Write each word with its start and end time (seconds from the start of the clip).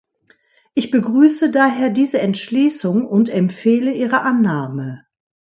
Ich 0.73 0.89
begrüße 0.89 1.51
daher 1.51 1.91
diese 1.91 2.17
Entschließung 2.21 3.05
und 3.05 3.29
empfehle 3.29 3.91
ihre 3.93 4.21
Annahme. 4.21 5.05